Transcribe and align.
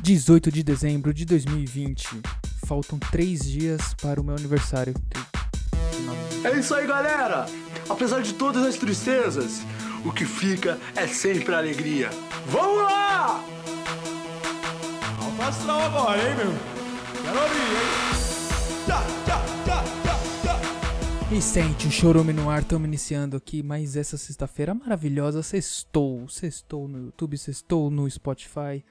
18 0.00 0.52
de 0.52 0.62
dezembro 0.62 1.12
de 1.12 1.24
2020. 1.24 2.20
Faltam 2.66 2.98
três 2.98 3.44
dias 3.44 3.94
para 4.00 4.20
o 4.20 4.24
meu 4.24 4.36
aniversário. 4.36 4.94
É 6.44 6.56
isso 6.56 6.74
aí, 6.74 6.86
galera! 6.86 7.46
Apesar 7.88 8.22
de 8.22 8.34
todas 8.34 8.64
as 8.64 8.76
tristezas, 8.76 9.60
o 10.04 10.12
que 10.12 10.24
fica 10.24 10.78
é 10.94 11.06
sempre 11.06 11.52
a 11.54 11.58
alegria. 11.58 12.10
Vamos 12.46 12.82
lá! 12.82 13.44
Alto 15.20 15.42
astral 15.42 15.80
agora, 15.80 16.18
hein, 16.22 16.36
meu? 16.36 16.52
Quero 17.22 17.42
ouvir, 17.42 17.58
hein? 17.58 18.08
Tchá, 18.86 19.02
tchá, 19.24 19.44
tchá, 19.64 19.84
tchá, 20.04 20.16
tchá. 20.42 21.34
E 21.34 21.42
sente 21.42 21.88
o 21.88 21.90
chorume 21.90 22.32
no 22.32 22.48
ar, 22.48 22.62
estamos 22.62 22.86
iniciando 22.86 23.36
aqui 23.36 23.62
mais 23.64 23.96
essa 23.96 24.16
sexta-feira 24.16 24.74
maravilhosa. 24.74 25.42
Sextou, 25.42 26.28
sextou 26.28 26.86
no 26.86 27.06
YouTube, 27.06 27.36
sextou 27.36 27.90
no 27.90 28.08
Spotify. 28.08 28.84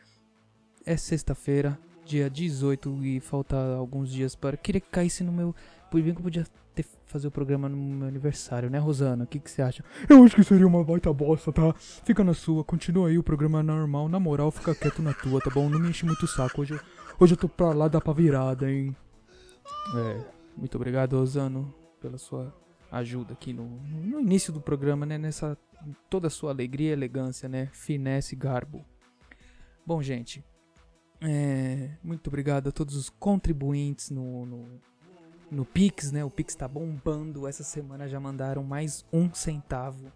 É 0.90 0.96
sexta-feira, 0.96 1.78
dia 2.06 2.30
18 2.30 3.04
e 3.04 3.20
falta 3.20 3.58
alguns 3.76 4.10
dias 4.10 4.36
para. 4.36 4.56
Queria 4.56 4.80
que 4.80 4.90
caísse 4.90 5.22
no 5.22 5.34
meu. 5.34 5.54
Por 5.92 6.02
bem 6.02 6.14
que 6.14 6.20
eu 6.20 6.24
podia 6.24 6.46
ter, 6.74 6.86
fazer 7.06 7.28
o 7.28 7.32
programa 7.32 7.68
no 7.68 7.76
meu 7.76 8.08
aniversário, 8.08 8.70
né, 8.70 8.78
Rosana? 8.78 9.26
O 9.26 9.28
que, 9.28 9.38
que 9.38 9.52
você 9.52 9.62
acha? 9.62 9.84
Eu 10.10 10.24
acho 10.24 10.34
que 10.36 10.44
seria 10.46 10.66
uma 10.66 10.82
baita 10.86 11.12
bosta, 11.12 11.52
tá? 11.52 11.74
Fica 12.06 12.24
na 12.24 12.34
sua, 12.34 12.64
continua 12.64 13.10
aí 13.10 13.18
o 13.18 13.24
programa 13.24 13.62
normal. 13.62 14.08
Na 14.08 14.18
moral, 14.20 14.50
fica 14.50 14.74
quieto 14.74 15.02
na 15.02 15.14
tua, 15.14 15.42
tá 15.42 15.50
bom? 15.50 15.70
Não 15.70 15.78
me 15.78 15.90
enche 15.90 16.06
muito 16.06 16.24
o 16.24 16.28
saco. 16.28 16.62
Hoje, 16.62 16.74
eu- 16.76 16.80
hoje 17.20 17.34
eu 17.34 17.38
tô 17.38 17.50
pra 17.50 17.74
lá, 17.74 17.90
dá 17.90 18.00
pra 18.00 18.14
virada, 18.14 18.72
hein? 18.72 18.96
É, 19.94 20.26
muito 20.56 20.76
obrigado, 20.76 21.18
Rosano, 21.18 21.74
pela 22.00 22.18
sua 22.18 22.54
ajuda 22.90 23.34
aqui 23.34 23.52
no, 23.52 23.66
no 23.66 24.22
início 24.22 24.54
do 24.54 24.62
programa, 24.62 25.06
né? 25.06 25.18
Nessa 25.18 25.58
toda 26.10 26.28
a 26.28 26.30
sua 26.30 26.52
alegria 26.52 26.90
e 26.92 26.94
elegância, 26.94 27.50
né? 27.50 27.68
Finesse 27.74 28.36
e 28.36 28.38
garbo. 28.38 28.86
Bom, 29.86 30.02
gente, 30.02 30.44
é, 31.22 31.90
muito 32.04 32.28
obrigado 32.28 32.70
a 32.70 32.72
todos 32.72 32.96
os 32.96 33.10
contribuintes 33.10 34.12
no, 34.12 34.46
no, 34.46 34.66
no 35.50 35.66
Pix, 35.66 36.12
né? 36.12 36.24
O 36.24 36.30
Pix 36.30 36.56
tá 36.56 36.68
bombando. 36.68 37.48
Essa 37.48 37.64
semana 37.64 38.08
já 38.08 38.20
mandaram 38.20 38.64
mais 38.64 39.06
um 39.12 39.34
centavo 39.34 40.12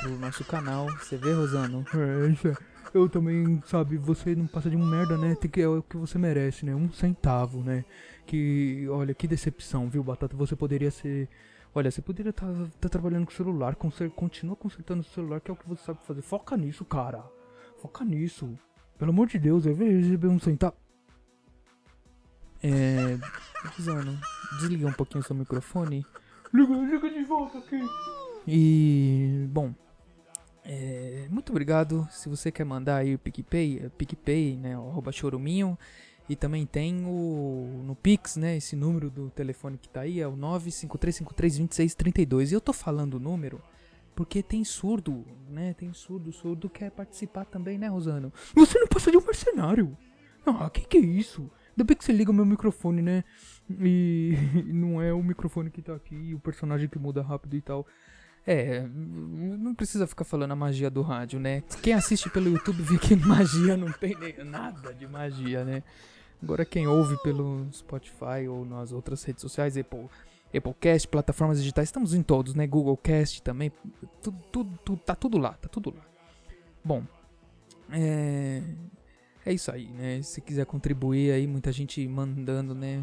pro 0.00 0.18
nosso 0.18 0.44
canal. 0.44 0.90
Você 0.98 1.16
vê, 1.16 1.32
Rosano? 1.32 1.84
É, 1.94 2.48
é. 2.48 2.72
Eu 2.94 3.08
também, 3.08 3.62
sabe, 3.66 3.96
você 3.96 4.34
não 4.34 4.46
passa 4.46 4.68
de 4.68 4.76
um 4.76 4.84
merda, 4.84 5.16
né? 5.16 5.34
Tem 5.34 5.50
que, 5.50 5.62
é 5.62 5.68
o 5.68 5.82
que 5.82 5.96
você 5.96 6.18
merece, 6.18 6.66
né? 6.66 6.74
Um 6.74 6.92
centavo, 6.92 7.62
né? 7.62 7.84
Que, 8.26 8.86
olha, 8.90 9.14
que 9.14 9.26
decepção, 9.26 9.88
viu, 9.88 10.04
Batata? 10.04 10.36
Você 10.36 10.54
poderia 10.54 10.90
ser. 10.90 11.28
Olha, 11.74 11.90
você 11.90 12.02
poderia 12.02 12.30
estar 12.30 12.88
trabalhando 12.90 13.24
com 13.24 13.32
celular, 13.32 13.76
conser, 13.76 14.10
continua 14.10 14.54
consertando 14.54 15.00
o 15.00 15.04
celular, 15.04 15.40
que 15.40 15.50
é 15.50 15.54
o 15.54 15.56
que 15.56 15.66
você 15.66 15.82
sabe 15.82 16.00
fazer. 16.04 16.20
Foca 16.20 16.54
nisso, 16.54 16.84
cara. 16.84 17.24
Foca 17.78 18.04
nisso. 18.04 18.58
Pelo 19.02 19.10
amor 19.10 19.26
de 19.26 19.36
Deus, 19.36 19.66
eu 19.66 19.74
vejo 19.74 20.00
receber 20.00 20.28
um 20.28 20.38
centavo. 20.38 20.76
É. 22.62 23.18
Desliga 24.60 24.86
um 24.86 24.92
pouquinho 24.92 25.24
seu 25.24 25.34
microfone. 25.34 26.06
Liga, 26.54 26.72
liga 26.72 27.10
de 27.10 27.24
volta 27.24 27.58
aqui. 27.58 27.80
E. 28.46 29.44
Bom. 29.50 29.74
é, 30.64 31.26
muito 31.28 31.50
obrigado. 31.50 32.06
Se 32.12 32.28
você 32.28 32.52
quer 32.52 32.62
mandar 32.62 32.98
aí 32.98 33.16
o 33.16 33.18
PicPay, 33.18 33.86
é 33.86 33.88
PicPay, 33.88 34.56
né? 34.56 34.76
Arroba 34.76 35.10
choruminho. 35.10 35.76
E 36.28 36.36
também 36.36 36.64
tem 36.64 37.04
o. 37.04 37.82
No 37.84 37.96
Pix, 37.96 38.36
né? 38.36 38.56
Esse 38.56 38.76
número 38.76 39.10
do 39.10 39.30
telefone 39.30 39.78
que 39.78 39.88
tá 39.88 40.02
aí 40.02 40.20
é 40.20 40.28
o 40.28 40.36
953532632. 40.36 42.52
E 42.52 42.54
eu 42.54 42.60
tô 42.60 42.72
falando 42.72 43.14
o 43.14 43.18
número 43.18 43.60
porque 44.14 44.42
tem 44.42 44.64
surdo, 44.64 45.24
né? 45.48 45.74
Tem 45.74 45.92
surdo, 45.92 46.32
surdo 46.32 46.68
quer 46.68 46.90
participar 46.90 47.44
também, 47.44 47.78
né, 47.78 47.88
Rosano? 47.88 48.32
Você 48.54 48.78
não 48.78 48.86
passa 48.86 49.10
de 49.10 49.16
um 49.16 49.24
mercenário. 49.24 49.96
Ah, 50.44 50.68
que 50.68 50.80
que 50.82 50.96
é 50.96 51.00
isso? 51.00 51.50
Ainda 51.70 51.84
bem 51.84 51.96
que 51.96 52.04
você 52.04 52.12
liga 52.12 52.30
o 52.30 52.34
meu 52.34 52.44
microfone, 52.44 53.00
né? 53.00 53.24
E 53.70 54.34
não 54.66 55.00
é 55.00 55.12
o 55.12 55.22
microfone 55.22 55.70
que 55.70 55.80
tá 55.80 55.94
aqui, 55.94 56.34
o 56.34 56.40
personagem 56.40 56.88
que 56.88 56.98
muda 56.98 57.22
rápido 57.22 57.56
e 57.56 57.62
tal. 57.62 57.86
É, 58.44 58.84
não 58.88 59.72
precisa 59.72 60.04
ficar 60.06 60.24
falando 60.24 60.50
a 60.50 60.56
magia 60.56 60.90
do 60.90 61.00
rádio, 61.00 61.38
né? 61.38 61.62
Quem 61.80 61.94
assiste 61.94 62.28
pelo 62.28 62.50
YouTube 62.50 62.82
vê 62.82 62.98
que 62.98 63.14
magia 63.24 63.76
não 63.76 63.90
tem 63.92 64.16
nada 64.44 64.92
de 64.92 65.06
magia, 65.06 65.64
né? 65.64 65.82
Agora 66.42 66.64
quem 66.64 66.86
ouve 66.88 67.16
pelo 67.22 67.66
Spotify 67.72 68.48
ou 68.48 68.64
nas 68.64 68.90
outras 68.92 69.22
redes 69.22 69.40
sociais, 69.42 69.76
Apple, 69.76 70.06
Applecast, 70.54 71.06
plataformas 71.08 71.58
digitais, 71.58 71.88
estamos 71.88 72.12
em 72.14 72.22
todos, 72.22 72.54
né? 72.54 72.66
Google 72.66 72.96
Cast 72.96 73.42
também, 73.42 73.70
tudo, 74.20 74.38
tudo, 74.50 74.78
tudo- 74.84 75.00
tá 75.00 75.14
tudo 75.14 75.38
lá, 75.38 75.52
tá 75.54 75.68
tudo 75.68 75.94
lá. 75.96 76.04
Bom, 76.84 77.04
é, 77.90 78.62
é 79.46 79.52
isso 79.52 79.70
aí, 79.70 79.86
né? 79.92 80.20
Se 80.22 80.40
quiser 80.40 80.66
contribuir 80.66 81.32
aí, 81.32 81.46
muita 81.46 81.70
gente 81.72 82.06
mandando, 82.08 82.74
né? 82.74 83.02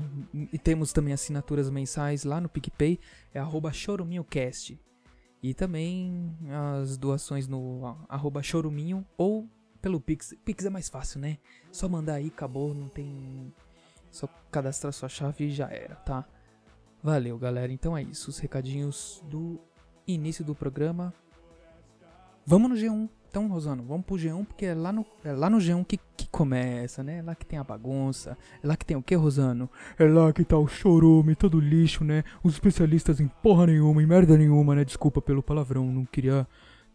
E 0.52 0.58
temos 0.60 0.92
também 0.92 1.14
assinaturas 1.14 1.70
mensais 1.70 2.24
lá 2.24 2.40
no 2.42 2.50
PicPay, 2.50 3.00
é 3.34 3.40
arroba 3.40 3.72
choruminhocast. 3.72 4.80
E 5.42 5.54
também 5.54 6.36
as 6.82 6.98
doações 6.98 7.48
no 7.48 7.96
arroba 8.10 8.44
choruminho 8.44 9.06
ou 9.18 9.48
pelo 9.82 10.00
Pix. 10.00 10.34
Pix 10.44 10.66
é 10.66 10.70
mais 10.70 10.90
fácil, 10.90 11.20
né? 11.20 11.38
Só 11.72 11.88
mandar 11.88 12.16
aí, 12.16 12.28
acabou, 12.28 12.74
não 12.74 12.88
tem... 12.88 13.54
Só 14.12 14.28
cadastrar 14.52 14.92
sua 14.92 15.08
chave 15.08 15.46
e 15.46 15.52
já 15.52 15.70
era, 15.70 15.96
tá? 15.96 16.26
Valeu, 17.02 17.38
galera. 17.38 17.72
Então 17.72 17.96
é 17.96 18.02
isso. 18.02 18.30
Os 18.30 18.40
recadinhos 18.40 19.24
do 19.30 19.60
início 20.08 20.44
do 20.44 20.56
programa. 20.56 21.14
Vamos 22.46 22.70
no 22.70 22.76
G1. 22.76 23.10
Então, 23.30 23.48
Rosano, 23.48 23.84
vamos 23.84 24.08
pro 24.08 24.16
G1, 24.16 24.44
porque 24.44 24.66
é 24.66 24.74
lá 24.74 24.92
no, 24.92 25.06
é 25.24 25.32
lá 25.32 25.52
no 25.52 25.60
G1 25.60 25.86
que, 25.86 26.00
que 26.18 26.28
começa, 26.30 27.04
né? 27.04 27.20
É 27.20 27.22
lá 27.22 27.36
que 27.36 27.46
tem 27.46 27.60
a 27.60 27.64
bagunça. 27.64 28.36
É 28.62 28.66
lá 28.66 28.76
que 28.76 28.84
tem 28.84 28.98
o 28.98 29.04
que, 29.04 29.14
Rosano? 29.14 29.70
É 30.00 30.06
lá 30.06 30.34
que 30.34 30.44
tá 30.44 30.58
o 30.58 30.68
chorume, 30.68 31.36
todo 31.36 31.60
lixo, 31.60 32.04
né? 32.04 32.24
Os 32.44 32.54
especialistas 32.54 33.20
em 33.20 33.28
porra 33.28 33.68
nenhuma, 33.68 34.02
em 34.02 34.08
merda 34.08 34.36
nenhuma, 34.36 34.74
né? 34.74 34.84
Desculpa 34.84 35.22
pelo 35.22 35.44
palavrão, 35.44 35.86
não 35.86 36.06
queria 36.06 36.48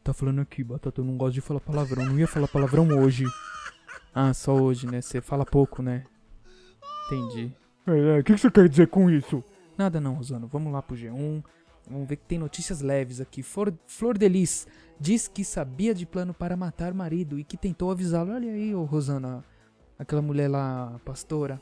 tá 0.05 0.13
falando 0.13 0.41
aqui, 0.41 0.63
Batata. 0.63 1.01
Eu 1.01 1.05
não 1.05 1.17
gosto 1.17 1.35
de 1.35 1.41
falar 1.41 1.61
palavrão. 1.61 2.05
Não 2.05 2.19
ia 2.19 2.29
falar 2.29 2.47
palavrão 2.47 2.87
hoje. 2.89 3.25
Ah, 4.15 4.33
só 4.33 4.55
hoje, 4.55 4.87
né? 4.87 5.01
Você 5.01 5.21
fala 5.21 5.45
pouco, 5.45 5.83
né? 5.83 6.05
Entendi. 7.07 7.53
É, 7.87 8.21
o 8.21 8.25
que 8.25 8.37
você 8.37 8.51
quer 8.51 8.69
dizer 8.69 8.89
com 8.89 9.11
isso? 9.11 9.43
Nada 9.77 10.01
não, 10.01 10.15
Rosano. 10.15 10.47
Vamos 10.47 10.73
lá 10.73 10.81
pro 10.83 10.97
G1. 10.97 11.43
Vamos 11.91 12.09
ver 12.09 12.17
que 12.17 12.25
tem 12.25 12.39
notícias 12.39 12.81
leves 12.81 13.21
aqui. 13.21 13.43
Flor, 13.43 13.73
Flor 13.87 14.17
Delis 14.17 14.67
diz 15.01 15.27
que 15.27 15.45
sabia 15.45 15.95
de 15.95 16.07
plano 16.07 16.33
para 16.33 16.57
matar 16.57 16.95
marido 16.95 17.39
e 17.39 17.45
que 17.45 17.57
tentou 17.57 17.91
avisá-lo. 17.91 18.33
Olha 18.33 18.53
aí, 18.53 18.75
ô 18.75 18.85
Rosana, 18.85 19.45
aquela 19.99 20.23
mulher 20.23 20.49
lá, 20.49 20.99
pastora. 21.05 21.61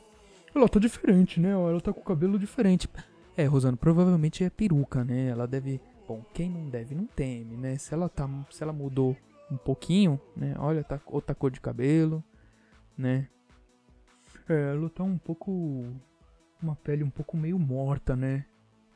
Ela 0.53 0.69
tá 0.69 0.79
diferente, 0.79 1.39
né? 1.39 1.51
Ela 1.51 1.81
tá 1.81 1.91
com 1.91 2.01
o 2.01 2.05
cabelo 2.05 2.37
diferente. 2.37 2.87
É, 3.35 3.45
Rosana, 3.45 3.75
provavelmente 3.75 4.43
é 4.43 4.49
peruca, 4.49 5.03
né? 5.03 5.27
Ela 5.29 5.47
deve. 5.47 5.81
Bom, 6.07 6.23
quem 6.33 6.49
não 6.49 6.69
deve 6.69 6.93
não 6.93 7.05
teme, 7.05 7.55
né? 7.55 7.77
Se 7.77 7.93
ela 7.93 8.09
tá, 8.09 8.27
se 8.51 8.61
ela 8.61 8.73
mudou 8.73 9.15
um 9.49 9.57
pouquinho, 9.57 10.19
né? 10.35 10.55
Olha, 10.57 10.83
tá 10.83 10.99
outra 11.05 11.33
cor 11.33 11.51
de 11.51 11.61
cabelo, 11.61 12.23
né? 12.97 13.27
É, 14.49 14.71
ela 14.71 14.89
tá 14.89 15.03
um 15.03 15.17
pouco 15.17 15.85
uma 16.61 16.75
pele 16.75 17.03
um 17.03 17.09
pouco 17.09 17.37
meio 17.37 17.57
morta, 17.57 18.15
né? 18.15 18.45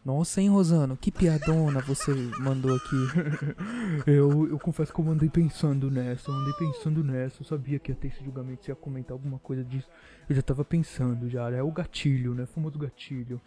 Nossa, 0.08 0.40
hein, 0.40 0.48
Rosano? 0.48 0.96
Que 0.96 1.12
piadona 1.12 1.82
você 1.82 2.14
mandou 2.40 2.74
aqui. 2.74 2.96
eu, 4.08 4.48
eu 4.48 4.58
confesso 4.58 4.94
que 4.94 5.02
eu 5.02 5.10
andei 5.10 5.30
pensando 5.30 5.92
nessa, 5.92 6.32
eu 6.32 6.34
andei 6.34 6.54
pensando 6.54 7.04
nessa. 7.04 7.42
Eu 7.42 7.46
sabia 7.46 7.78
que 7.78 7.92
ia 7.92 7.96
ter 7.96 8.08
esse 8.08 8.24
julgamento, 8.24 8.64
você 8.64 8.72
ia 8.72 8.76
comentar 8.78 9.12
alguma 9.12 9.38
coisa 9.38 9.66
disso. 9.66 9.90
Eu 10.30 10.34
já 10.34 10.42
tava 10.42 10.64
pensando 10.64 11.30
já, 11.30 11.52
é 11.52 11.62
o 11.62 11.70
gatilho, 11.74 12.34
né? 12.34 12.46
Famoso 12.46 12.80
gatilho. 12.80 13.42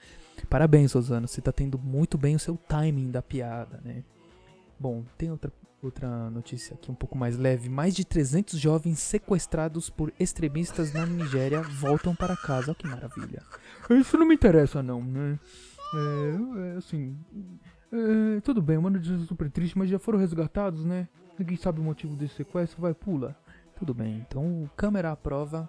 Parabéns, 0.50 0.92
Rosano, 0.92 1.26
você 1.26 1.40
tá 1.40 1.50
tendo 1.50 1.78
muito 1.78 2.18
bem 2.18 2.36
o 2.36 2.38
seu 2.38 2.58
timing 2.58 3.10
da 3.10 3.22
piada, 3.22 3.80
né? 3.82 4.04
Bom, 4.78 5.02
tem 5.16 5.30
outra, 5.30 5.50
outra 5.82 6.28
notícia 6.28 6.74
aqui 6.74 6.90
um 6.90 6.94
pouco 6.94 7.16
mais 7.16 7.38
leve. 7.38 7.70
Mais 7.70 7.94
de 7.94 8.04
300 8.04 8.60
jovens 8.60 8.98
sequestrados 8.98 9.88
por 9.88 10.12
extremistas 10.20 10.92
na 10.92 11.06
Nigéria 11.06 11.62
voltam 11.62 12.14
para 12.14 12.36
casa. 12.36 12.72
Olha 12.72 12.74
que 12.74 12.86
maravilha. 12.86 13.42
Isso 13.98 14.18
não 14.18 14.28
me 14.28 14.34
interessa 14.34 14.82
não, 14.82 15.02
né? 15.02 15.38
É, 15.94 16.74
é, 16.74 16.76
assim... 16.76 17.16
é, 17.92 18.40
tudo 18.40 18.62
bem, 18.62 18.76
uma 18.76 18.90
notícia 18.90 19.18
super 19.26 19.50
triste, 19.50 19.76
mas 19.76 19.90
já 19.90 19.98
foram 19.98 20.18
resgatados, 20.18 20.84
né? 20.84 21.08
Ninguém 21.38 21.56
sabe 21.56 21.80
o 21.80 21.84
motivo 21.84 22.14
desse 22.16 22.34
sequestro, 22.34 22.80
vai, 22.80 22.94
pula. 22.94 23.36
Tudo 23.76 23.94
bem, 23.94 24.24
então 24.28 24.70
câmera 24.76 25.10
à 25.12 25.16
prova. 25.16 25.68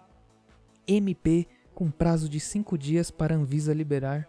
MP 0.87 1.47
com 1.73 1.89
prazo 1.89 2.27
de 2.27 2.39
5 2.39 2.77
dias 2.77 3.09
para 3.09 3.35
Anvisa 3.35 3.73
liberar 3.73 4.27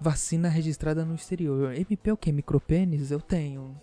vacina 0.00 0.48
registrada 0.48 1.04
no 1.04 1.14
exterior. 1.14 1.72
MP 1.74 2.10
é 2.10 2.12
o 2.12 2.16
que? 2.16 2.30
Micropênis? 2.30 3.10
Eu 3.10 3.20
tenho. 3.20 3.74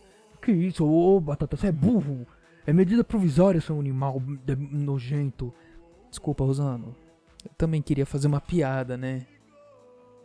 Que 0.41 0.51
isso? 0.51 0.85
Ô, 0.85 1.19
Batata, 1.19 1.57
você 1.57 1.67
é 1.67 1.71
burro. 1.71 2.27
É 2.65 2.71
medida 2.71 3.03
provisória, 3.03 3.59
seu 3.59 3.79
animal 3.79 4.21
nojento. 4.57 5.53
Desculpa, 6.09 6.43
Rosano. 6.43 6.95
Eu 7.43 7.51
também 7.57 7.81
queria 7.81 8.05
fazer 8.05 8.27
uma 8.27 8.39
piada, 8.39 8.95
né? 8.95 9.25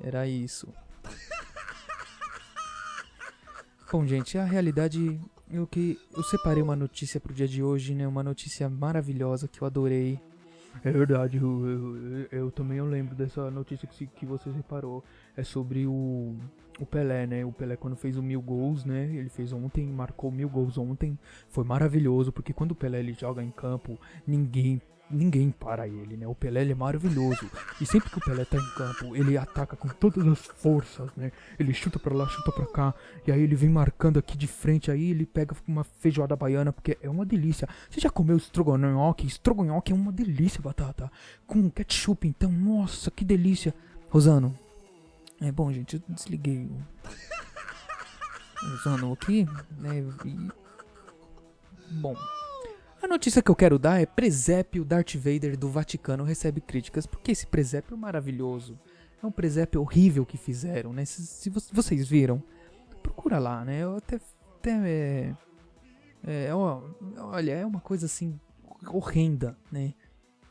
Era 0.00 0.26
isso. 0.26 0.69
Bom, 3.91 4.06
gente, 4.06 4.37
a 4.37 4.44
realidade 4.44 5.19
eu 5.50 5.67
que 5.67 5.99
eu 6.14 6.23
separei 6.23 6.62
uma 6.62 6.76
notícia 6.76 7.20
pro 7.20 7.32
dia 7.32 7.47
de 7.47 7.62
hoje, 7.62 7.94
né? 7.94 8.06
Uma 8.06 8.23
notícia 8.23 8.69
maravilhosa 8.69 9.49
que 9.49 9.62
eu 9.62 9.67
adorei. 9.67 10.20
É 10.85 10.91
verdade, 10.91 11.38
eu, 11.38 11.67
eu, 11.67 12.29
eu 12.31 12.50
também 12.50 12.79
eu 12.79 12.85
lembro 12.85 13.14
dessa 13.14 13.50
notícia 13.50 13.88
que, 13.88 14.06
que 14.06 14.26
você 14.26 14.53
separou. 14.53 15.03
É 15.37 15.43
sobre 15.43 15.87
o, 15.87 16.35
o 16.79 16.87
Pelé, 16.87 17.26
né? 17.26 17.44
O 17.44 17.52
Pelé 17.52 17.76
quando 17.76 17.97
fez 17.97 18.17
o 18.17 18.23
mil 18.23 18.43
gols, 18.43 18.85
né? 18.85 19.05
Ele 19.14 19.29
fez 19.29 19.52
ontem, 19.52 19.87
marcou 19.87 20.31
mil 20.31 20.49
gols 20.49 20.76
ontem. 20.76 21.19
Foi 21.49 21.64
maravilhoso, 21.64 22.32
porque 22.32 22.52
quando 22.52 22.73
o 22.73 22.75
Pelé 22.75 22.99
ele 22.99 23.14
joga 23.14 23.43
em 23.43 23.50
campo, 23.50 23.99
ninguém. 24.26 24.81
Ninguém 25.08 25.53
para 25.53 25.87
ele, 25.87 26.17
né? 26.17 26.26
O 26.26 26.35
Pelé 26.35 26.69
é 26.69 26.75
maravilhoso. 26.75 27.49
E 27.81 27.87
sempre 27.87 28.11
que 28.11 28.19
o 28.19 28.20
Pelé 28.20 28.44
tá 28.44 28.56
em 28.56 28.70
campo, 28.75 29.14
ele 29.14 29.38
ataca 29.38 29.76
com 29.76 29.87
todas 29.87 30.26
as 30.26 30.41
forças, 30.41 31.08
né? 31.17 31.31
Ele 31.61 31.73
chuta 31.73 31.97
pra 31.97 32.12
lá, 32.12 32.26
chuta 32.26 32.50
pra 32.50 32.67
cá. 32.67 32.94
E 33.25 33.31
aí 33.31 33.41
ele 33.41 33.55
vem 33.55 33.70
marcando 33.70 34.19
aqui 34.19 34.37
de 34.37 34.49
frente. 34.49 34.91
Aí 34.91 35.11
ele 35.11 35.25
pega 35.25 35.55
uma 35.67 35.85
feijoada 35.85 36.35
baiana, 36.35 36.73
porque 36.73 36.99
é 37.00 37.08
uma 37.08 37.25
delícia. 37.25 37.69
Você 37.88 38.00
já 38.00 38.11
comeu 38.11 38.37
estrogonofe? 38.37 39.26
Estrogonofe 39.26 39.93
é 39.93 39.94
uma 39.94 40.11
delícia, 40.11 40.61
batata. 40.61 41.11
Com 41.47 41.70
ketchup, 41.70 42.26
então. 42.26 42.50
Nossa, 42.50 43.09
que 43.09 43.25
delícia. 43.25 43.73
Rosano. 44.11 44.59
É 45.41 45.52
bom, 45.52 45.73
gente, 45.73 45.94
eu 45.97 46.02
desliguei 46.09 46.64
o. 46.67 46.85
Rosano 48.70 49.12
aqui, 49.12 49.47
né? 49.79 50.00
E... 50.25 50.50
Bom. 52.00 52.17
A 53.06 53.08
notícia 53.08 53.41
que 53.41 53.49
eu 53.49 53.55
quero 53.55 53.79
dar 53.79 54.03
é 54.03 54.05
presépio 54.05 54.85
Darth 54.85 55.14
Vader 55.14 55.56
do 55.56 55.69
Vaticano 55.69 56.25
recebe 56.25 56.61
críticas. 56.61 57.06
Porque 57.06 57.31
esse 57.31 57.47
presépio 57.47 57.97
maravilhoso. 57.97 58.76
É 59.23 59.25
um 59.25 59.31
presépio 59.31 59.81
horrível 59.81 60.26
que 60.26 60.37
fizeram, 60.37 60.93
né? 60.93 61.05
Se, 61.05 61.25
se 61.25 61.49
vo- 61.49 61.62
vocês 61.73 62.08
viram, 62.08 62.43
procura 63.05 63.38
lá, 63.38 63.64
né? 63.64 63.85
Eu 63.85 63.94
até. 63.99 64.17
até 64.56 64.70
é, 64.88 65.35
é, 66.26 66.53
ó, 66.53 66.82
olha, 67.19 67.53
é 67.53 67.64
uma 67.64 67.81
coisa 67.81 68.06
assim 68.06 68.41
horrenda, 68.88 69.56
né? 69.70 69.94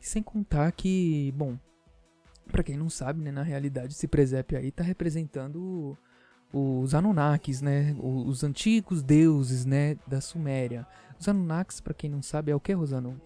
Sem 0.00 0.22
contar 0.22 0.72
que, 0.72 1.34
bom, 1.36 1.58
pra 2.50 2.62
quem 2.62 2.78
não 2.78 2.88
sabe, 2.88 3.20
né, 3.20 3.30
na 3.30 3.42
realidade 3.42 3.92
esse 3.92 4.08
presépio 4.08 4.56
aí 4.56 4.70
tá 4.70 4.82
representando 4.82 5.96
os 6.52 6.94
Anunnakis, 6.94 7.60
né, 7.60 7.94
os 7.98 8.42
antigos 8.44 9.02
deuses, 9.02 9.64
né, 9.64 9.96
da 10.06 10.20
Suméria. 10.20 10.86
Os 11.18 11.28
Anunnakis, 11.28 11.80
pra 11.80 11.94
quem 11.94 12.10
não 12.10 12.22
sabe, 12.22 12.50
é 12.50 12.54
o 12.54 12.60
que, 12.60 12.72
Rosano? 12.72 13.20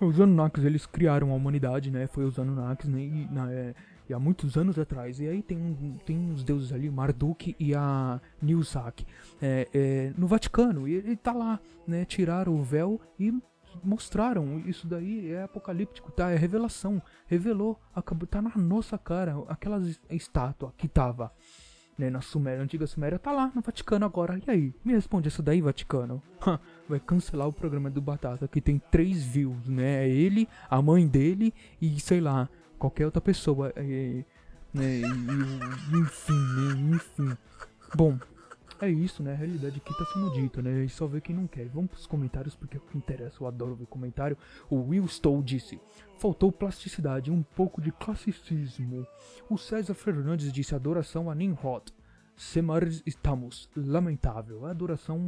Os 0.00 0.20
Anunnakis, 0.20 0.64
eles 0.64 0.86
criaram 0.86 1.30
a 1.32 1.34
humanidade, 1.34 1.90
né, 1.90 2.06
foi 2.06 2.24
os 2.24 2.38
Anunnakis, 2.38 2.88
né, 2.88 3.00
e, 3.00 3.28
na- 3.32 3.50
é, 3.52 3.74
e 4.08 4.14
há 4.14 4.18
muitos 4.18 4.56
anos 4.56 4.78
atrás. 4.78 5.18
E 5.20 5.26
aí 5.26 5.42
tem, 5.42 5.98
tem 6.06 6.16
uns 6.18 6.44
deuses 6.44 6.72
ali, 6.72 6.88
Marduk 6.90 7.54
e 7.58 7.74
a 7.74 8.20
Nilsak, 8.40 9.04
é, 9.42 9.68
é, 9.74 10.12
no 10.16 10.26
Vaticano, 10.26 10.86
e 10.86 10.94
ele 10.94 11.16
tá 11.16 11.32
lá, 11.32 11.58
né, 11.86 12.04
tiraram 12.04 12.54
o 12.54 12.62
véu 12.62 13.00
e 13.18 13.32
mostraram, 13.84 14.60
isso 14.66 14.86
daí. 14.86 15.30
É 15.30 15.42
apocalíptico, 15.42 16.10
tá? 16.10 16.30
É 16.30 16.36
revelação, 16.36 17.02
revelou, 17.26 17.78
acabou, 17.94 18.26
tá 18.26 18.40
na 18.40 18.56
nossa 18.56 18.96
cara, 18.98 19.36
aquela 19.48 19.78
es- 19.80 20.00
estátua 20.10 20.72
que 20.76 20.88
tava, 20.88 21.30
né, 21.98 22.08
na 22.08 22.20
Suméria, 22.20 22.62
antiga 22.62 22.86
Suméria, 22.86 23.18
tá 23.18 23.32
lá 23.32 23.50
no 23.54 23.60
Vaticano 23.60 24.06
agora, 24.06 24.40
e 24.46 24.50
aí? 24.50 24.74
Me 24.84 24.92
responde 24.92 25.28
isso 25.28 25.42
daí, 25.42 25.60
Vaticano. 25.60 26.22
Vai 26.88 27.00
cancelar 27.00 27.48
o 27.48 27.52
programa 27.52 27.90
do 27.90 28.00
Batata, 28.00 28.46
que 28.46 28.60
tem 28.60 28.80
três 28.90 29.24
views, 29.24 29.66
né, 29.66 30.04
é 30.04 30.08
ele, 30.08 30.48
a 30.70 30.80
mãe 30.80 31.06
dele 31.06 31.52
e, 31.82 31.98
sei 32.00 32.20
lá, 32.20 32.48
qualquer 32.78 33.04
outra 33.06 33.20
pessoa, 33.20 33.72
é, 33.74 34.22
né, 34.72 35.00
e, 35.00 35.02
e- 35.02 35.98
enfim, 35.98 36.32
né, 36.32 36.96
enfim. 36.96 37.36
Bom, 37.94 38.18
é 38.80 38.88
isso, 38.88 39.22
né? 39.22 39.32
A 39.32 39.36
realidade 39.36 39.76
aqui 39.76 39.96
tá 39.96 40.04
sendo 40.12 40.30
dita, 40.32 40.62
né? 40.62 40.84
E 40.84 40.88
só 40.88 41.06
vê 41.06 41.20
quem 41.20 41.34
não 41.34 41.46
quer. 41.46 41.66
Vamos 41.68 41.90
pros 41.90 42.06
comentários, 42.06 42.54
porque 42.54 42.76
é 42.76 42.80
o 42.80 42.82
que 42.82 42.96
interessa. 42.96 43.42
Eu 43.42 43.46
adoro 43.46 43.74
ver 43.74 43.86
comentário. 43.86 44.36
O 44.70 44.76
Will 44.76 45.04
Stoll 45.06 45.42
disse: 45.42 45.80
Faltou 46.18 46.52
plasticidade, 46.52 47.30
um 47.30 47.42
pouco 47.42 47.80
de 47.80 47.92
classicismo. 47.92 49.06
O 49.48 49.58
César 49.58 49.94
Fernandes 49.94 50.52
disse: 50.52 50.74
Adoração 50.74 51.30
a 51.30 51.34
Nimrod. 51.34 51.92
Semares 52.36 53.02
estamos. 53.04 53.68
Lamentável. 53.76 54.64
Adoração. 54.64 55.18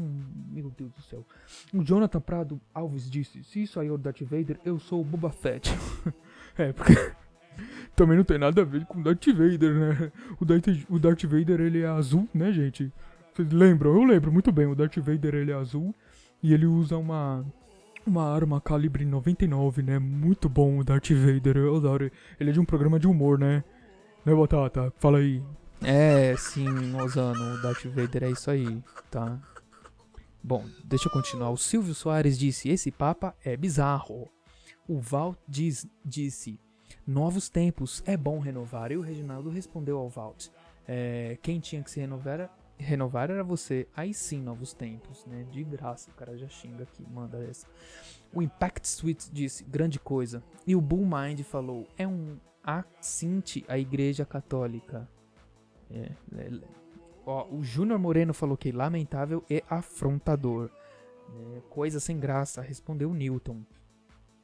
Meu 0.49 0.71
Deus 0.71 0.93
do 0.93 1.03
céu. 1.03 1.27
O 1.75 1.83
Jonathan 1.83 2.21
Prado 2.21 2.61
Alves 2.73 3.11
disse: 3.11 3.43
Se 3.43 3.63
isso 3.63 3.81
aí 3.81 3.89
é 3.89 3.93
o 3.93 3.99
Darth 3.99 4.23
Vader, 4.23 4.61
eu 4.65 4.79
sou 4.79 5.01
o 5.01 5.05
Boba 5.05 5.31
Fett. 5.31 5.71
é, 6.57 6.73
porque. 6.73 6.95
Também 7.97 8.17
não 8.17 8.25
tem 8.25 8.39
nada 8.39 8.63
a 8.63 8.65
ver 8.65 8.87
com 8.87 9.03
Darth 9.03 9.27
Vader, 9.27 9.75
né? 9.75 10.13
O 10.41 10.45
Darth, 10.45 10.69
o 10.89 10.99
Darth 10.99 11.25
Vader 11.25 11.61
ele 11.61 11.83
é 11.83 11.87
azul, 11.87 12.29
né, 12.33 12.53
gente? 12.53 12.93
Vocês 13.35 13.51
lembram? 13.53 13.95
Eu 13.95 14.05
lembro 14.05 14.33
muito 14.33 14.51
bem. 14.53 14.67
O 14.67 14.75
Darth 14.75 14.97
Vader 14.99 15.35
ele 15.35 15.53
é 15.53 15.55
azul 15.55 15.95
e 16.43 16.53
ele 16.53 16.67
usa 16.67 16.97
uma 16.97 17.45
uma 18.07 18.25
arma 18.25 18.61
calibre 18.61 19.05
99, 19.05 19.83
né? 19.83 19.99
Muito 19.99 20.49
bom 20.49 20.79
o 20.79 20.85
Darth 20.85 21.11
Vader. 21.11 21.57
Eu 21.57 21.77
adoro. 21.77 22.11
Ele 22.39 22.51
é 22.51 22.53
de 22.53 22.61
um 22.61 22.65
programa 22.65 22.99
de 22.99 23.07
humor, 23.07 23.39
né? 23.39 23.63
Né, 24.25 24.35
Batata? 24.35 24.93
Fala 24.99 25.19
aí. 25.19 25.43
É, 25.83 26.35
sim, 26.37 26.95
Osano, 26.95 27.55
o 27.55 27.63
Darth 27.63 27.87
Vader 27.87 28.25
é 28.25 28.31
isso 28.31 28.51
aí, 28.51 28.83
tá? 29.11 29.41
Bom, 30.43 30.65
deixa 30.85 31.09
eu 31.09 31.13
continuar. 31.13 31.51
O 31.51 31.57
Silvio 31.57 31.95
Soares 31.95 32.39
disse: 32.39 32.69
Esse 32.69 32.91
Papa 32.91 33.35
é 33.45 33.57
bizarro. 33.57 34.29
O 34.87 35.01
Val 35.01 35.37
diz, 35.49 35.87
disse: 36.05 36.59
Novos 37.07 37.49
tempos, 37.49 38.03
é 38.07 38.17
bom 38.17 38.39
renovar. 38.39 38.93
E 38.93 38.97
o 38.97 39.01
Reginaldo 39.01 39.51
respondeu 39.51 39.99
ao 39.99 40.09
Valt: 40.09 40.49
é, 40.87 41.39
Quem 41.43 41.61
tinha 41.61 41.83
que 41.83 41.91
se 41.91 42.01
renovar, 42.01 42.51
renovar 42.81 43.31
era 43.31 43.45
você. 43.45 43.87
Aí 43.95 44.13
sim, 44.13 44.41
novos 44.43 44.73
tempos, 44.73 45.25
né? 45.27 45.45
De 45.51 45.63
graça, 45.63 46.11
o 46.11 46.15
cara 46.15 46.37
já 46.37 46.49
xinga 46.49 46.85
aqui, 46.85 47.05
manda 47.11 47.39
essa. 47.45 47.67
O 48.33 48.43
Impact 48.43 48.87
Suite 48.89 49.31
disse: 49.33 49.65
Grande 49.65 49.99
coisa. 49.99 50.43
E 50.67 50.75
o 50.75 50.81
Bull 50.81 51.07
Mind 51.07 51.41
falou: 51.43 51.87
É 51.97 52.07
um 52.07 52.37
assinte 52.63 53.65
à 53.69 53.79
Igreja 53.79 54.25
Católica. 54.25 55.09
É, 55.91 56.13
é, 56.37 56.51
ó, 57.27 57.47
o 57.51 57.63
Júnior 57.63 57.99
Moreno 57.99 58.33
falou 58.33 58.57
que 58.57 58.73
lamentável 58.73 59.45
e 59.49 59.63
afrontador. 59.69 60.71
É, 61.29 61.61
coisa 61.69 62.01
sem 62.01 62.19
graça, 62.19 62.61
respondeu 62.61 63.13
Newton. 63.13 63.63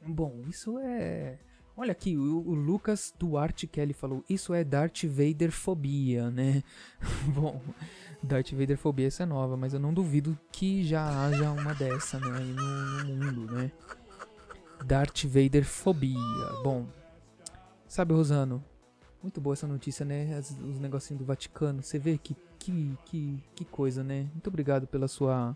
Bom, 0.05 0.41
isso 0.47 0.77
é. 0.79 1.37
Olha 1.75 1.91
aqui, 1.91 2.17
o, 2.17 2.39
o 2.39 2.53
Lucas 2.55 3.13
Duarte 3.17 3.67
Kelly 3.67 3.93
falou: 3.93 4.23
Isso 4.27 4.53
é 4.53 4.63
Darth 4.63 5.03
Vader 5.03 5.51
fobia, 5.51 6.31
né? 6.31 6.63
Bom, 7.35 7.61
Darth 8.23 8.51
Vader 8.51 8.77
fobia 8.77 9.07
essa 9.07 9.23
é 9.23 9.25
nova, 9.25 9.55
mas 9.55 9.73
eu 9.73 9.79
não 9.79 9.93
duvido 9.93 10.37
que 10.51 10.83
já 10.83 11.07
haja 11.25 11.51
uma 11.51 11.73
dessa, 11.73 12.19
né? 12.19 12.39
No, 12.39 13.03
no 13.03 13.25
mundo, 13.25 13.53
né? 13.53 13.71
Darth 14.85 15.23
Vader 15.25 15.63
fobia. 15.65 16.17
Bom, 16.63 16.87
sabe, 17.87 18.13
Rosano? 18.13 18.63
Muito 19.21 19.39
boa 19.41 19.53
essa 19.53 19.67
notícia, 19.67 20.05
né? 20.05 20.35
As- 20.37 20.51
os 20.51 20.79
negocinhos 20.79 21.19
do 21.19 21.25
Vaticano. 21.25 21.81
Você 21.81 21.97
vê 21.99 22.17
que, 22.17 22.35
que, 22.59 22.97
que, 23.05 23.43
que 23.55 23.65
coisa, 23.65 24.03
né? 24.03 24.27
Muito 24.33 24.47
obrigado 24.47 24.87
pela 24.87 25.07
sua 25.07 25.55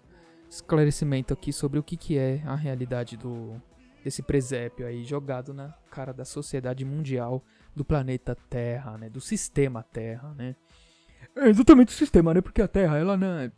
esclarecimento 0.50 1.34
aqui 1.34 1.53
sobre 1.53 1.80
o 1.80 1.84
que, 1.84 1.96
que 1.96 2.18
é 2.18 2.41
a 2.46 2.56
realidade 2.56 3.15
do 3.18 3.62
desse 4.03 4.24
presépio 4.24 4.86
aí 4.88 5.03
jogado 5.03 5.53
na 5.53 5.70
cara 5.91 6.12
da 6.12 6.25
sociedade 6.25 6.84
mundial 6.84 7.44
do 7.75 7.86
planeta 7.86 8.36
Terra, 8.50 8.98
né? 8.98 9.10
Do 9.10 9.22
sistema 9.22 9.84
Terra, 9.84 10.34
né? 10.34 10.56
É 11.36 11.50
exatamente 11.50 11.90
o 11.90 11.98
sistema, 11.98 12.34
né? 12.34 12.42
Porque 12.42 12.62
a 12.62 12.68
Terra, 12.68 12.98
ela, 12.98 13.18
né? 13.18 13.51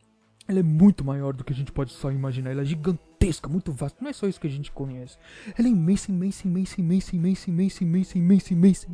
Ela 0.47 0.59
é 0.59 0.63
muito 0.63 1.03
maior 1.05 1.33
do 1.33 1.43
que 1.43 1.53
a 1.53 1.55
gente 1.55 1.71
pode 1.71 1.91
só 1.91 2.11
imaginar. 2.11 2.51
Ela 2.51 2.61
é 2.61 2.65
gigantesca, 2.65 3.47
muito 3.47 3.71
vasta. 3.71 3.97
Não 4.01 4.09
é 4.09 4.13
só 4.13 4.27
isso 4.27 4.39
que 4.39 4.47
a 4.47 4.49
gente 4.49 4.71
conhece. 4.71 5.17
Ela 5.57 5.67
é 5.67 5.71
imensa, 5.71 6.11
imensa, 6.11 6.47
imensa, 6.47 6.79
imensa, 6.81 7.15
imensa, 7.15 7.49
imensa, 7.49 7.83
imensa, 7.83 8.17
imensa, 8.17 8.53
imensa. 8.53 8.87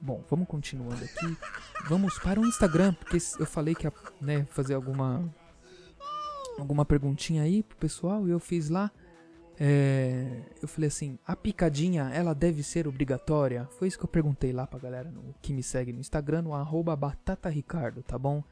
Bom, 0.00 0.24
vamos 0.28 0.48
continuando 0.48 1.04
aqui. 1.04 1.36
Vamos 1.88 2.18
para 2.18 2.40
o 2.40 2.46
Instagram, 2.46 2.92
porque 2.94 3.18
eu 3.38 3.46
falei 3.46 3.74
que 3.74 3.86
ia 3.86 3.92
né, 4.20 4.46
fazer 4.50 4.74
alguma 4.74 5.22
alguma 6.58 6.84
perguntinha 6.84 7.42
aí 7.42 7.62
pro 7.62 7.76
pessoal 7.76 8.26
e 8.28 8.30
eu 8.30 8.38
fiz 8.38 8.68
lá. 8.68 8.90
É, 9.64 10.42
eu 10.60 10.66
falei 10.66 10.88
assim, 10.88 11.16
a 11.24 11.36
picadinha 11.36 12.10
ela 12.12 12.34
deve 12.34 12.64
ser 12.64 12.88
obrigatória? 12.88 13.68
Foi 13.78 13.86
isso 13.86 13.96
que 13.96 14.04
eu 14.04 14.08
perguntei 14.08 14.52
lá 14.52 14.66
pra 14.66 14.80
galera 14.80 15.08
no, 15.08 15.32
que 15.40 15.52
me 15.52 15.62
segue 15.62 15.92
no 15.92 16.00
Instagram, 16.00 16.42
no 16.42 16.52
arroba 16.52 16.96
batataricardo, 16.96 18.02
tá 18.02 18.18
bom? 18.18 18.42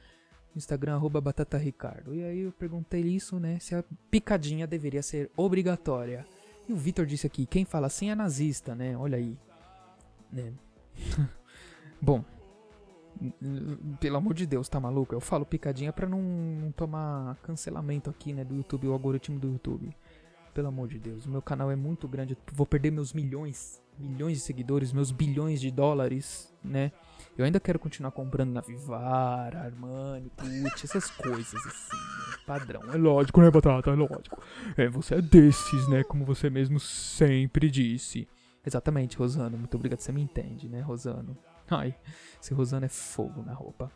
Instagram, 0.55 0.95
arroba 0.95 1.21
batataricardo. 1.21 2.15
E 2.15 2.23
aí 2.23 2.41
eu 2.43 2.53
perguntei 2.53 3.01
isso, 3.01 3.41
né, 3.41 3.59
se 3.59 3.75
a 3.75 3.83
picadinha 4.09 4.69
deveria 4.69 5.03
ser 5.03 5.29
obrigatória. 5.37 6.25
E 6.69 6.73
o 6.73 6.77
Vitor 6.77 7.05
disse 7.05 7.27
aqui, 7.27 7.45
quem 7.45 7.65
fala 7.65 7.89
assim 7.89 8.09
é 8.11 8.15
nazista, 8.15 8.77
né? 8.77 8.97
Olha 8.97 9.19
aí. 9.19 9.37
Né? 10.31 10.53
Bom, 12.01 12.25
pelo 13.99 14.17
amor 14.17 14.35
de 14.35 14.47
Deus, 14.47 14.69
tá 14.69 14.79
maluco? 14.79 15.13
Eu 15.13 15.21
falo 15.21 15.45
picadinha 15.45 15.93
pra 15.93 16.09
não, 16.09 16.23
não 16.23 16.71
tomar 16.71 17.35
cancelamento 17.43 18.09
aqui, 18.09 18.33
né, 18.33 18.45
do 18.45 18.55
YouTube, 18.55 18.87
o 18.87 18.93
algoritmo 18.93 19.41
do 19.41 19.49
YouTube. 19.49 19.93
Pelo 20.53 20.69
amor 20.69 20.89
de 20.89 20.99
Deus, 20.99 21.27
o 21.27 21.31
meu 21.31 21.41
canal 21.41 21.71
é 21.71 21.77
muito 21.77 22.09
grande, 22.09 22.35
eu 22.35 22.55
vou 22.55 22.67
perder 22.67 22.91
meus 22.91 23.13
milhões 23.13 23.81
milhões 24.01 24.39
de 24.39 24.43
seguidores, 24.43 24.93
meus 24.93 25.11
bilhões 25.11 25.61
de 25.61 25.71
dólares, 25.71 26.53
né? 26.65 26.91
Eu 27.37 27.45
ainda 27.45 27.61
quero 27.61 27.79
continuar 27.79 28.11
comprando 28.11 28.51
na 28.51 28.61
Vivara, 28.61 29.61
Armani, 29.61 30.31
Gucci, 30.37 30.87
essas 30.87 31.11
coisas 31.11 31.55
assim, 31.55 31.97
né? 31.97 32.37
padrão. 32.47 32.83
É 32.93 32.97
lógico, 32.97 33.41
né, 33.41 33.51
Batata? 33.51 33.91
É 33.91 33.95
lógico. 33.95 34.43
É, 34.77 34.89
você 34.89 35.17
é 35.17 35.23
desses, 35.23 35.89
né? 35.89 36.03
Como 36.03 36.25
você 36.25 36.51
mesmo 36.51 36.81
sempre 36.81 37.71
disse. 37.71 38.27
Exatamente, 38.67 39.17
Rosano. 39.17 39.57
Muito 39.57 39.77
obrigado, 39.77 40.01
você 40.01 40.13
me 40.13 40.21
entende, 40.21 40.69
né, 40.69 40.81
Rosano? 40.81 41.37
Ai, 41.71 41.95
esse 42.43 42.53
Rosano 42.53 42.87
é 42.87 42.89
fogo 42.89 43.43
na 43.43 43.55
roupa. 43.55 43.91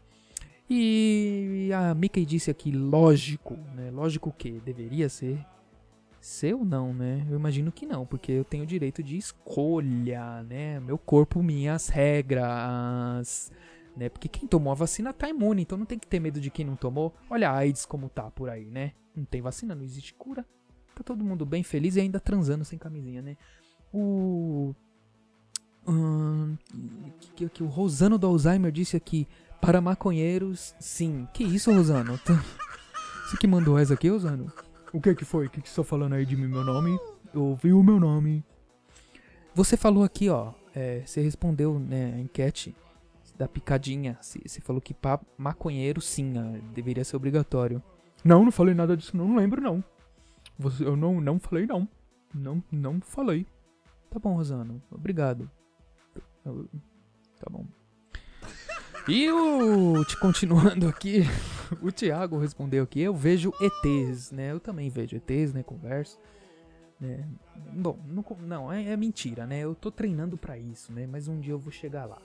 E 0.71 1.71
a 1.75 1.95
Mickey 1.95 2.25
disse 2.25 2.51
aqui, 2.51 2.71
lógico, 2.71 3.55
né? 3.75 3.91
Lógico 3.91 4.33
que 4.33 4.61
deveria 4.61 5.09
ser 5.09 5.45
seu 6.25 6.65
não, 6.65 6.95
né? 6.95 7.27
Eu 7.29 7.37
imagino 7.37 7.71
que 7.71 7.85
não, 7.85 8.07
porque 8.07 8.33
eu 8.33 8.45
tenho 8.45 8.65
direito 8.65 9.03
de 9.03 9.19
escolha, 9.19 10.43
né? 10.45 10.81
Meu 10.81 10.97
corpo, 10.97 11.43
minhas 11.43 11.89
regras, 11.89 13.53
né? 13.95 14.09
Porque 14.09 14.27
quem 14.27 14.49
tomou 14.49 14.73
a 14.73 14.75
vacina 14.75 15.13
tá 15.13 15.29
imune, 15.29 15.63
então 15.63 15.77
não 15.77 15.85
tem 15.85 15.99
que 15.99 16.07
ter 16.07 16.19
medo 16.19 16.41
de 16.41 16.51
quem 16.51 16.65
não 16.65 16.77
tomou. 16.77 17.15
Olha 17.29 17.51
a 17.51 17.57
AIDS 17.57 17.85
como 17.85 18.09
tá 18.09 18.31
por 18.31 18.49
aí, 18.49 18.65
né? 18.65 18.93
Não 19.15 19.27
tem 19.27 19.43
vacina, 19.43 19.75
não 19.75 19.83
existe 19.83 20.15
cura. 20.15 20.47
Tá 20.95 21.03
todo 21.05 21.23
mundo 21.23 21.45
bem 21.45 21.63
feliz 21.63 21.95
e 21.97 22.01
ainda 22.01 22.19
transando 22.19 22.65
sem 22.65 22.79
camisinha, 22.79 23.21
né? 23.21 23.37
O 23.93 24.75
hum, 25.87 26.57
que, 27.37 27.51
que, 27.51 27.63
o 27.63 27.67
Rosano 27.67 28.17
do 28.17 28.27
Alzheimer 28.27 28.73
disse 28.73 28.97
aqui 28.97 29.29
para 29.61 29.79
maconheiros, 29.79 30.75
sim. 30.81 31.29
Que 31.35 31.45
isso, 31.45 31.71
Rosano? 31.71 32.19
Você 33.29 33.37
que 33.37 33.47
mandou 33.47 33.79
essa 33.79 33.93
aqui, 33.93 34.09
Rosano? 34.09 34.51
O 34.95 35.01
que 35.01 35.13
que 35.13 35.25
foi? 35.25 35.47
O 35.47 35.51
que 35.51 35.61
que 35.61 35.69
você 35.69 35.75
tá 35.75 35.83
falando 35.83 36.13
aí 36.13 36.25
de 36.25 36.37
mim, 36.37 36.47
meu 36.47 36.63
nome? 36.63 36.97
Eu 37.35 37.43
ouvi 37.43 37.73
o 37.73 37.83
meu 37.83 37.99
nome. 37.99 38.45
Você 39.53 39.77
falou 39.77 40.05
aqui, 40.05 40.29
ó. 40.29 40.53
É, 40.73 41.03
você 41.05 41.21
respondeu 41.21 41.81
né, 41.81 42.15
a 42.15 42.21
enquete 42.21 42.77
da 43.37 43.49
picadinha. 43.49 44.17
Você 44.21 44.61
falou 44.61 44.81
que 44.81 44.95
pra 44.95 45.19
maconheiro, 45.37 46.01
sim, 46.01 46.33
deveria 46.73 47.05
ser 47.05 47.17
obrigatório. 47.17 47.83
Não, 48.23 48.45
não 48.45 48.53
falei 48.53 48.73
nada 48.73 48.97
disso, 48.97 49.17
não, 49.17 49.27
não 49.27 49.35
lembro, 49.35 49.61
não. 49.61 49.83
Você, 50.57 50.85
eu 50.85 50.95
não, 50.95 51.21
não 51.21 51.41
falei, 51.41 51.67
não. 51.67 51.89
Não, 52.33 52.63
não 52.71 53.01
falei. 53.01 53.49
Tá 54.09 54.21
bom, 54.21 54.37
Rosano. 54.37 54.81
Obrigado. 54.93 55.51
Tá 56.45 57.51
bom. 57.51 57.67
E 59.07 59.31
o. 59.31 60.03
Te 60.07 60.19
continuando 60.19 60.89
aqui, 60.89 61.25
o 61.83 61.93
Thiago 61.93 62.39
respondeu 62.39 62.85
aqui: 62.85 63.01
eu 63.01 63.15
vejo 63.15 63.53
ETs, 63.61 64.31
né? 64.31 64.53
Eu 64.53 64.61
também 64.61 64.89
vejo 64.89 65.17
ETs, 65.17 65.53
né? 65.53 65.63
Converso. 65.63 66.19
Né? 67.01 67.27
Bom, 67.73 67.99
não, 68.07 68.25
não 68.41 68.73
é, 68.73 68.93
é, 68.93 68.97
mentira, 68.97 69.47
né? 69.47 69.61
Eu 69.61 69.75
tô 69.75 69.91
treinando 69.91 70.37
para 70.37 70.57
isso, 70.59 70.93
né? 70.93 71.07
Mas 71.07 71.29
um 71.29 71.41
dia 71.41 71.53
eu 71.53 71.59
vou 71.59 71.73
chegar 71.73 72.05
lá. 72.05 72.19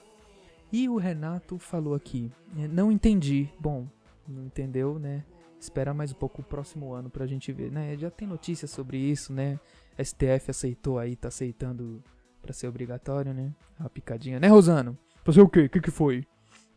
E 0.72 0.88
o 0.88 0.98
Renato 0.98 1.58
falou 1.58 1.96
aqui: 1.96 2.32
né? 2.53 2.68
não 2.68 2.91
entendi. 2.91 3.50
Bom, 3.60 3.88
não 4.27 4.46
entendeu, 4.46 5.00
né? 5.00 5.24
Espera 5.60 5.94
mais 5.94 6.12
um 6.12 6.15
pouco 6.15 6.41
o 6.41 6.46
próximo 6.46 6.94
ano 6.94 7.10
pra 7.10 7.27
gente 7.27 7.51
ver, 7.51 7.72
né? 7.72 7.98
Já 7.98 8.10
tem 8.10 8.27
notícias 8.27 8.72
sobre 8.72 8.98
isso, 8.98 9.34
né? 9.34 9.60
STF 10.01 10.50
aceitou 10.50 10.98
aí, 10.98 11.15
tá 11.15 11.27
aceitando 11.27 12.01
para 12.41 12.53
ser 12.53 12.68
obrigatório, 12.68 13.34
né? 13.34 13.53
A 13.77 13.89
picadinha, 13.89 14.39
né, 14.39 14.48
Rosano? 14.48 14.98
Fazer 15.25 15.41
o 15.41 15.50
quê? 15.50 15.65
O 15.65 15.70
que, 15.70 15.82
que 15.82 15.91
foi? 15.91 16.25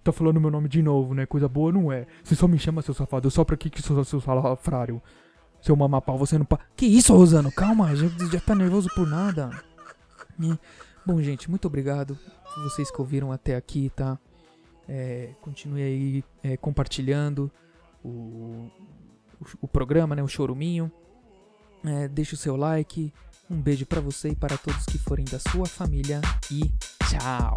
Tá 0.02 0.12
falando 0.12 0.40
meu 0.40 0.50
nome 0.50 0.68
de 0.68 0.82
novo, 0.82 1.14
né? 1.14 1.26
Coisa 1.26 1.48
boa 1.48 1.70
não 1.72 1.92
é. 1.92 2.06
Você 2.24 2.34
só 2.34 2.48
me 2.48 2.58
chama, 2.58 2.82
seu 2.82 2.94
safado. 2.94 3.26
Eu 3.26 3.30
só 3.30 3.44
pra 3.44 3.56
que 3.56 3.70
que 3.70 3.80
sou 3.80 4.04
seu 4.04 4.20
salafrário? 4.20 5.00
Seu 5.60 5.76
mamapau, 5.76 6.18
você 6.18 6.36
não... 6.36 6.44
Pa... 6.44 6.58
Que 6.74 6.86
isso, 6.86 7.14
Rosano? 7.14 7.52
Calma, 7.52 7.94
já, 7.94 8.08
já 8.08 8.40
tá 8.40 8.54
nervoso 8.54 8.88
por 8.96 9.06
nada. 9.06 9.50
E... 10.40 10.58
Bom, 11.06 11.20
gente, 11.22 11.48
muito 11.48 11.66
obrigado 11.66 12.18
vocês 12.60 12.90
que 12.90 13.00
ouviram 13.00 13.32
até 13.32 13.56
aqui, 13.56 13.90
tá? 13.94 14.18
É, 14.88 15.30
continue 15.40 15.82
aí 15.82 16.24
é, 16.42 16.56
compartilhando 16.56 17.50
o, 18.04 18.70
o, 19.40 19.46
o, 19.62 19.68
programa, 19.68 20.14
né? 20.14 20.22
O 20.22 20.28
Choruminho. 20.28 20.90
É, 21.84 22.08
deixe 22.08 22.34
o 22.34 22.36
seu 22.36 22.56
like. 22.56 23.12
Um 23.50 23.60
beijo 23.60 23.86
para 23.86 24.00
você 24.00 24.30
e 24.30 24.36
para 24.36 24.56
todos 24.56 24.84
que 24.86 24.98
forem 24.98 25.24
da 25.24 25.38
sua 25.38 25.66
família. 25.66 26.20
E 26.50 26.70
tchau! 27.08 27.56